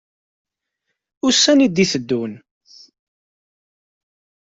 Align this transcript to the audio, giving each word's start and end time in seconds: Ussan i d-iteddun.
Ussan 1.27 1.59
i 1.65 1.67
d-iteddun. 1.69 2.33